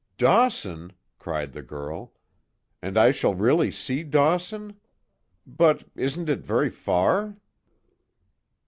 "Dawson!" 0.17 0.93
cried 1.19 1.51
the 1.51 1.61
girl, 1.61 2.15
"And 2.81 2.97
I 2.97 3.11
shall 3.11 3.35
really 3.35 3.69
see 3.69 4.01
Dawson? 4.01 4.79
But, 5.45 5.83
isn't 5.95 6.27
it 6.27 6.43
very 6.43 6.71
far?" 6.71 7.37